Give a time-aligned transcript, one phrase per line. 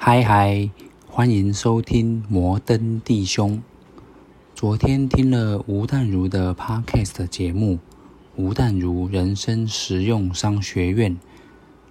[0.00, 0.70] 嗨嗨，
[1.08, 3.60] 欢迎收听摩登弟兄。
[4.54, 7.74] 昨天听了吴淡如的 Podcast 节目
[8.36, 11.16] 《吴淡如人生实用商学院》，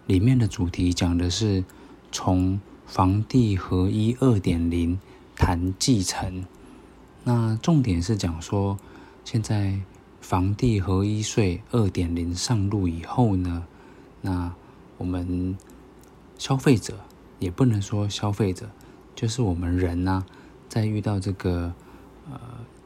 [0.06, 1.66] 里面的主题讲的是
[2.10, 4.98] 从房地合一二点零
[5.36, 6.46] 谈继承。
[7.26, 8.80] 那重点是讲说，
[9.26, 9.82] 现在
[10.22, 13.66] 房地合一税二点零上路以后呢，
[14.22, 14.54] 那
[14.98, 15.58] 我们
[16.38, 17.02] 消费者。
[17.40, 18.70] 也不能说消费者，
[19.16, 20.26] 就是我们人呐、
[20.68, 21.74] 在遇到这个
[22.30, 22.40] 呃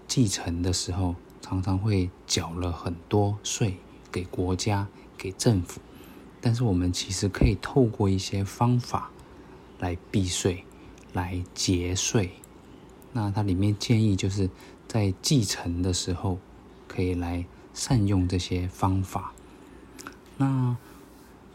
[0.07, 3.77] 继承的时候，常常会缴了很多税
[4.11, 4.87] 给国家、
[5.17, 5.79] 给政府。
[6.41, 9.11] 但是我们其实可以透过一些方法
[9.79, 10.65] 来避税、
[11.13, 12.31] 来节税。
[13.13, 14.49] 那它里面建议就是
[14.87, 16.39] 在继承的时候，
[16.87, 19.33] 可以来善用这些方法。
[20.37, 20.75] 那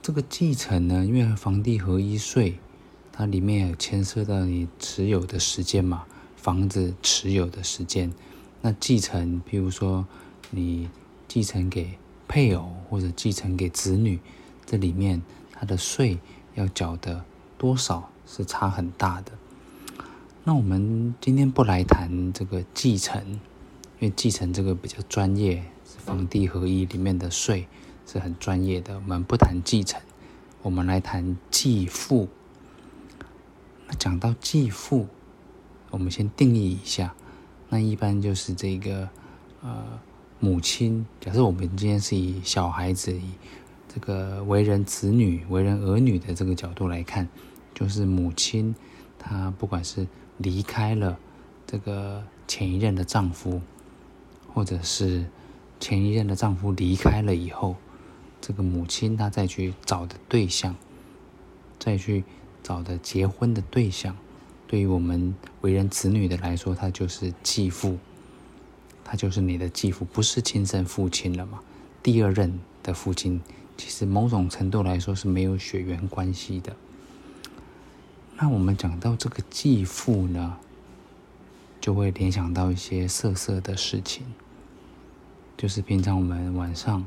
[0.01, 2.59] 这个继承呢，因为房地合一税。
[3.16, 6.04] 它里面有牵涉到你持有的时间嘛，
[6.36, 8.12] 房子持有的时间。
[8.60, 10.06] 那继承，譬如说
[10.50, 10.90] 你
[11.26, 11.96] 继承给
[12.28, 14.20] 配偶或者继承给子女，
[14.66, 16.18] 这里面它的税
[16.56, 17.24] 要缴的
[17.56, 19.32] 多少是差很大的。
[20.45, 23.40] 那我们今天不来谈这个继承，因
[24.01, 25.64] 为继承这个比较专业，
[26.04, 27.66] 房地合一里面的税
[28.06, 29.98] 是很专业的，我们不谈继承，
[30.60, 32.28] 我们来谈继父。
[33.88, 35.06] 那讲到继父，
[35.90, 37.15] 我们先定义一下。
[37.68, 39.09] 那一般就是这个
[39.62, 39.84] 呃
[40.40, 41.06] 母亲。
[41.20, 43.30] 假设我们今天是以小孩子以
[43.88, 47.29] 这个为人子女、为人儿女的这个角度来看，
[47.74, 48.74] 就是母亲
[49.18, 50.07] 她不管是
[50.38, 51.18] 离开了
[51.66, 53.60] 这个前一任的丈夫，
[54.52, 55.26] 或者是
[55.79, 57.76] 前一任的丈夫离开了以后，
[58.40, 60.74] 这个母亲她再去找的对象，
[61.79, 62.24] 再去。
[62.66, 64.16] 找的结婚的对象，
[64.66, 67.97] 对于我们为人子女的来说，他就是继父，
[69.04, 71.60] 他就是你的继父，不是亲生父亲了嘛？
[72.02, 73.41] 第二任的父亲，
[73.76, 76.74] 其实某种程度来说是没有血缘关系的。
[78.36, 80.56] 那我们讲到这个继父呢，
[81.80, 84.26] 就会联想到一些色色的事情，
[85.56, 87.06] 就是平常我们晚上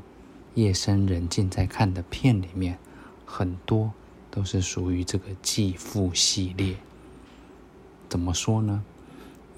[0.54, 2.78] 夜深人静在看的片里面，
[3.26, 3.92] 很多。
[4.30, 6.76] 都是属于这个继父系列。
[8.08, 8.84] 怎么说呢？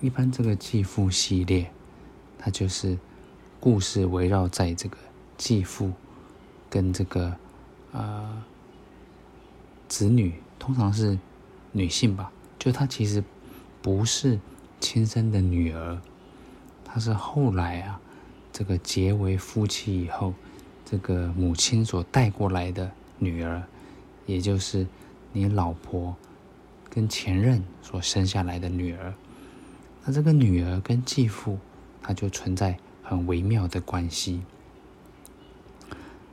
[0.01, 1.71] 一般这个继父系列，
[2.39, 2.99] 它就是
[3.61, 4.97] 故事围绕在这个
[5.39, 5.93] 继父
[6.69, 7.37] 跟这个
[7.93, 8.43] 呃
[9.89, 11.19] 子女，通常是
[11.71, 13.23] 女性吧，就她其实
[13.81, 14.39] 不是
[14.81, 16.01] 亲生的女儿，
[16.85, 18.01] 她是后来啊
[18.53, 20.35] 这个结为夫妻以后，
[20.85, 23.63] 这个母亲所带过来的女儿。
[24.33, 24.87] 也就是
[25.33, 26.17] 你老婆
[26.89, 29.13] 跟前任所生下来的女儿，
[30.07, 31.59] 那这个女儿跟继父，
[32.01, 34.41] 他就存在很微妙的关系，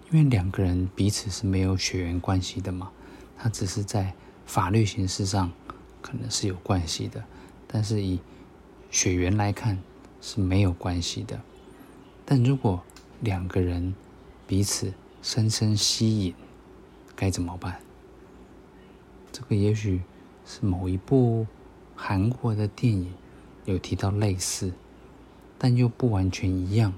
[0.09, 2.89] 因为两个人彼此是没有血缘关系的嘛，
[3.37, 4.13] 他只是在
[4.45, 5.51] 法律形式上
[6.01, 7.21] 可能是有关系的，
[7.67, 8.21] 但是以
[8.89, 9.77] 血缘来看
[10.21, 11.41] 是没有关系的。
[12.23, 12.81] 但如果
[13.19, 13.93] 两个人
[14.47, 16.33] 彼此深深吸引，
[17.13, 17.81] 该怎么办？
[19.31, 20.01] 这个也许
[20.45, 21.45] 是某一部
[21.95, 23.13] 韩国的电影
[23.65, 24.73] 有提到类似，
[25.57, 26.93] 但又不完全一样。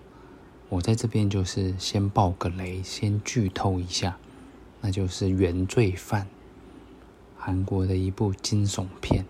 [0.70, 4.18] 我在这边就是先爆个雷，先剧透一下，
[4.80, 6.24] 那就是《原罪犯》，
[7.38, 9.26] 韩国的一部惊悚片。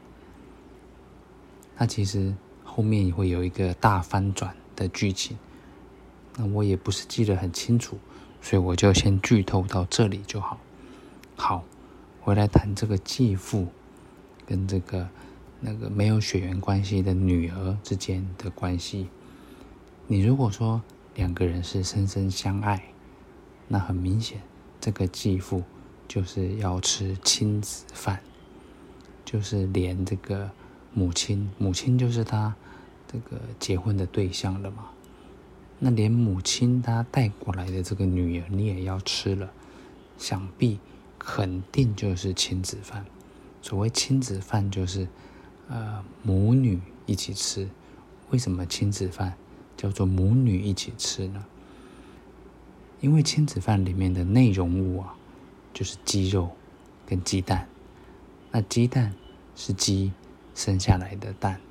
[1.78, 5.36] 那其实后面也会有一个大翻转的剧情，
[6.38, 7.98] 那我也不是记得很清楚。
[8.44, 10.60] 所以我就先剧透到这里就好。
[11.36, 11.64] 好，
[12.24, 13.68] 回来谈这个继父
[14.46, 15.10] 跟这个
[15.60, 19.10] 那个没有血缘关系的女儿之间的关系。
[20.06, 20.84] 你如果说
[21.16, 22.84] 两个人是深深相爱，
[23.68, 24.40] 那很明显，
[24.80, 25.64] 这个继父
[26.08, 28.22] 就是要吃亲子饭，
[29.26, 30.52] 就是连这个
[30.94, 32.54] 母亲，母亲就是他
[33.08, 34.92] 这个结婚的对象了嘛。
[35.80, 39.52] 那连母亲她带过来的这个女儿，你也要吃了，
[40.20, 40.78] 想必
[41.24, 43.06] 肯定就是亲子饭。
[43.62, 45.08] 所谓亲子饭，就是
[45.70, 47.70] 呃母女一起吃。
[48.32, 49.36] 为什么亲子饭
[49.78, 51.46] 叫做母女一起吃呢？
[53.02, 55.16] 因为亲子饭里面的内容物啊，
[55.72, 56.50] 就是鸡肉
[57.06, 57.68] 跟鸡蛋。
[58.52, 59.14] 那鸡蛋
[59.56, 60.12] 是鸡
[60.56, 61.62] 生下来的蛋，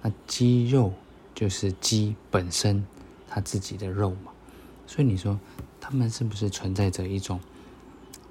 [0.00, 0.94] 那鸡肉
[1.34, 2.86] 就是鸡本身。
[3.30, 4.32] 它自己的肉嘛，
[4.86, 5.38] 所以你说
[5.78, 7.38] 他们是不是存在着一种，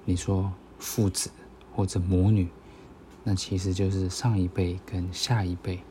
[0.09, 1.29] 你说父子
[1.75, 2.47] 或者母女，
[3.25, 5.81] 那其实就是上一辈跟下一辈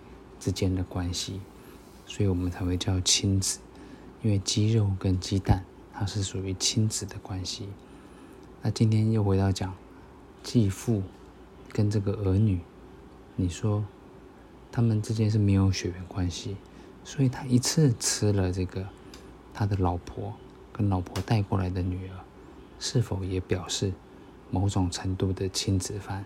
[0.41, 1.39] 之间的关系，
[2.07, 3.59] 所以我们才会叫亲子，
[4.23, 7.69] 因为鸡肉跟鸡蛋它是属于亲子的关系。
[8.63, 9.75] 那今天又回到讲
[10.43, 11.03] 继父
[11.71, 12.61] 跟这个儿女，
[13.35, 13.85] 你说
[14.73, 16.57] 他们之间是没有血缘关系，
[17.05, 18.89] 所以他一次吃了这个
[19.53, 20.33] 他的老婆
[20.73, 22.17] 跟老婆带过来的女儿，
[22.81, 23.93] 是否也表示
[24.51, 26.25] 某种程度的亲子饭？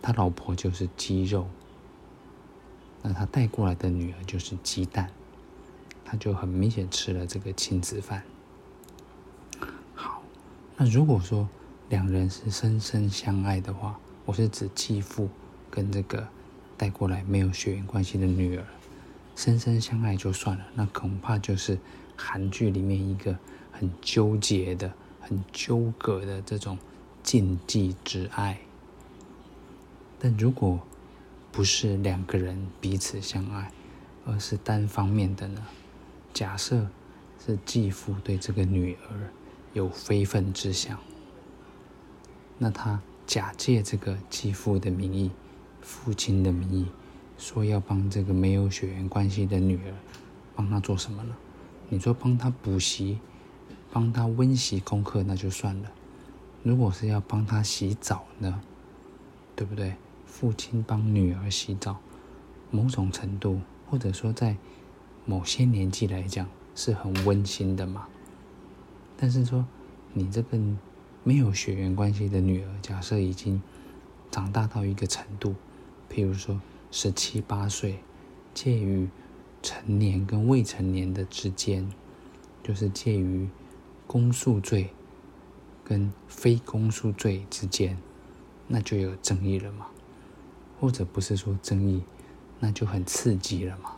[0.00, 1.46] 他老婆就是鸡肉，
[3.02, 5.10] 那他带过来的女儿就是鸡蛋，
[6.04, 8.22] 他就很明显吃了这个亲子饭。
[9.94, 10.22] 好，
[10.76, 11.48] 那如果说
[11.88, 15.28] 两人是深深相爱的话，我是指继父
[15.70, 16.28] 跟这个
[16.76, 18.64] 带过来没有血缘关系的女儿
[19.34, 21.78] 深深相爱就算了，那恐怕就是
[22.16, 23.36] 韩剧里面一个
[23.72, 24.92] 很纠结的、
[25.28, 26.78] 很纠葛的这种
[27.22, 28.58] 禁忌之爱。
[30.18, 30.80] 但如果
[31.52, 33.70] 不是两个人彼此相爱，
[34.24, 35.66] 而是单方面的呢？
[36.32, 36.88] 假设
[37.44, 39.30] 是继父对这个女儿
[39.74, 40.98] 有非分之想，
[42.56, 45.30] 那他假借这个继父的名义、
[45.82, 46.86] 父亲的名义，
[47.36, 49.94] 说要帮这个没有血缘关系的女儿，
[50.54, 51.34] 帮她做什么呢？
[51.88, 53.18] 你说帮他补习、
[53.90, 55.90] 帮他温习功课，那就算了。
[56.62, 58.60] 如果是要帮他洗澡呢？
[59.56, 59.94] 对不对？
[60.26, 61.98] 父亲帮女儿洗澡，
[62.70, 64.56] 某种程度，或者说在
[65.24, 68.06] 某些年纪来讲，是很温馨的嘛。
[69.16, 69.66] 但是说，
[70.12, 70.58] 你这个
[71.24, 73.60] 没有血缘关系的女儿，假设已经
[74.30, 75.54] 长大到一个程度，
[76.12, 76.60] 譬如说
[76.90, 77.98] 十七八岁，
[78.54, 79.08] 介于
[79.62, 81.90] 成年跟未成年的之间，
[82.62, 83.48] 就是介于
[84.08, 84.90] 公诉罪
[85.84, 87.96] 跟非公诉罪之间，
[88.66, 89.86] 那就有争议了嘛。
[90.80, 92.02] 或者不是说争议，
[92.58, 93.92] 那就很刺激了嘛。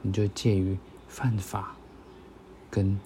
[0.00, 0.78] 你就介于
[1.08, 1.74] 犯法
[2.70, 2.98] 跟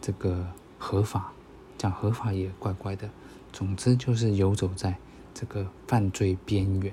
[0.00, 0.46] 这个
[0.78, 1.32] 合法，
[1.78, 3.08] 讲合法也怪怪的。
[3.52, 4.96] 总之就是游走在
[5.32, 6.92] 这个犯罪边缘、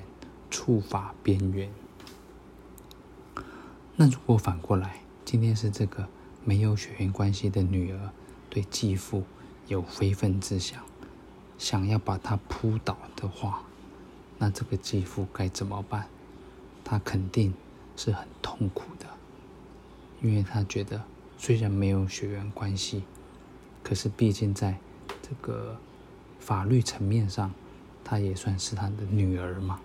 [0.50, 1.72] 触法边缘。
[3.96, 6.08] 那如果反过来，今天是这个
[6.44, 8.12] 没有血缘关系的女儿
[8.52, 9.24] 对继父
[9.68, 10.84] 有非分之想，
[11.58, 13.64] 想要把他扑倒的话。
[14.38, 16.08] 那这个继父该怎么办？
[16.84, 17.54] 他肯定
[17.96, 19.06] 是很痛苦的，
[20.22, 21.02] 因为他觉得
[21.38, 23.04] 虽然没有血缘关系，
[23.84, 24.78] 可是毕竟在
[25.22, 25.78] 这个
[26.40, 27.54] 法律层面上，
[28.04, 29.80] 他也算是他的女儿嘛。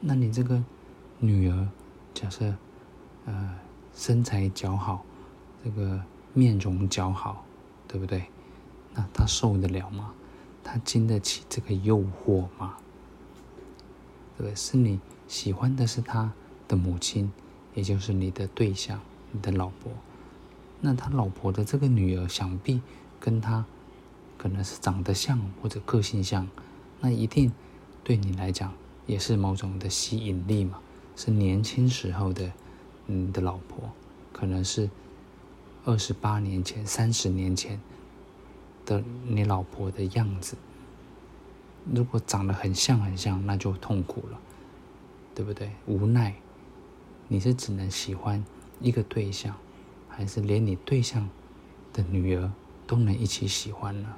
[0.00, 0.62] 那你这个
[1.18, 1.68] 女儿，
[2.14, 2.54] 假设
[3.24, 3.58] 呃
[3.94, 5.04] 身材姣好，
[5.64, 6.00] 这个
[6.34, 7.44] 面容姣好，
[7.92, 8.24] 对不对？
[8.94, 10.14] 那他受得了吗？
[10.64, 12.78] 他经得起这个诱惑吗？
[14.38, 14.98] 对，是你
[15.28, 16.32] 喜欢的是他
[16.66, 17.30] 的母亲，
[17.74, 18.98] 也就是你的对象，
[19.30, 19.92] 你的老婆。
[20.80, 22.80] 那他老婆的这个女儿，想必
[23.20, 23.66] 跟他
[24.38, 26.48] 可能是长得像或者个性像，
[27.00, 27.52] 那一定
[28.02, 28.72] 对你来讲
[29.06, 30.80] 也是某种的吸引力嘛。
[31.14, 32.50] 是年轻时候的
[33.04, 33.92] 你的老婆，
[34.32, 34.88] 可能是
[35.84, 37.80] 二十八年前、三十年前
[38.86, 40.56] 的你老婆的样子。
[41.92, 44.38] 如果长得很像很像，那就痛苦了，
[45.34, 45.72] 对不对？
[45.86, 46.36] 无奈，
[47.26, 48.44] 你是只能喜欢
[48.80, 49.56] 一个对象，
[50.08, 51.28] 还是连你对象
[51.92, 52.52] 的女儿
[52.86, 54.08] 都能一起喜欢呢？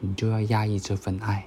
[0.00, 1.46] 你就要压抑这份爱，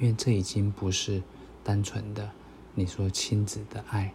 [0.00, 1.22] 因为这已经不是
[1.62, 2.28] 单纯的
[2.74, 4.12] 你说亲子的爱，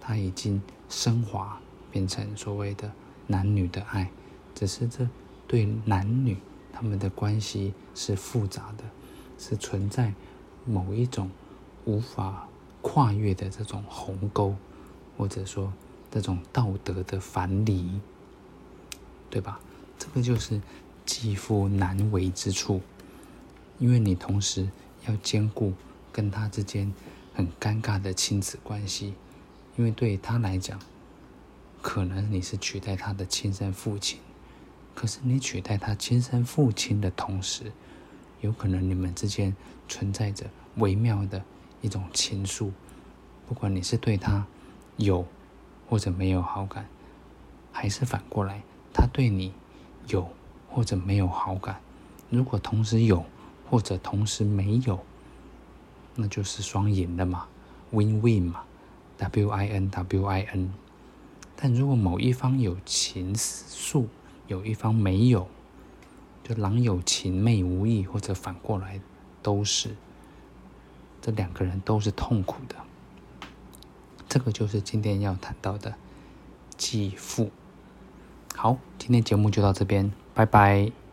[0.00, 2.90] 它已经升华变成所谓的
[3.26, 4.10] 男女的爱，
[4.54, 5.08] 只是这
[5.46, 6.36] 对男女
[6.72, 8.84] 他们的关系是复杂的。
[9.36, 10.14] 是存在
[10.64, 11.28] 某一种
[11.84, 12.48] 无法
[12.80, 14.54] 跨越的这种鸿沟，
[15.18, 15.72] 或者说
[16.08, 18.00] 这种道德的藩篱，
[19.28, 19.60] 对吧？
[19.98, 20.62] 这个就是
[21.04, 22.80] 继父难为之处，
[23.80, 24.70] 因为你同时
[25.08, 25.72] 要兼顾
[26.12, 26.94] 跟他之间
[27.34, 29.14] 很尴尬的亲子关系，
[29.76, 30.78] 因为对他来讲，
[31.84, 34.18] 可能你是取代他的亲生父亲，
[34.94, 37.70] 可是你取代他亲生父亲的同时，
[38.40, 39.54] 有可能你们之间
[39.86, 41.44] 存在着微妙的
[41.82, 42.70] 一种情愫，
[43.46, 44.46] 不管你是对他
[44.96, 45.26] 有
[45.86, 46.88] 或者没有好感，
[47.70, 48.62] 还是反过来
[48.94, 49.52] 他对你
[50.08, 50.26] 有
[50.70, 51.78] 或者没有好感，
[52.30, 53.22] 如果同时有
[53.68, 54.98] 或者同时没有，
[56.14, 57.46] 那就是双赢的嘛
[57.90, 58.64] ，win win 嘛
[59.18, 60.72] ，w i n w i n。
[61.56, 64.06] 但如果某一方有情愫，
[64.46, 65.48] 有一方没有。
[66.46, 69.00] 就郎有情妹无意，或者反过来，
[69.42, 69.96] 都是，
[71.22, 72.76] 这两个人都是痛苦的。
[74.28, 75.94] 这个就是今天要谈到的
[76.76, 77.50] 继父。
[78.54, 81.03] 好，今天节目就到这边，拜拜。